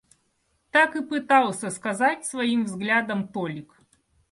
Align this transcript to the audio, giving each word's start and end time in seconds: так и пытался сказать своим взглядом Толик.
так 0.71 0.95
и 0.95 1.03
пытался 1.03 1.69
сказать 1.69 2.25
своим 2.25 2.63
взглядом 2.65 3.27
Толик. 3.27 3.77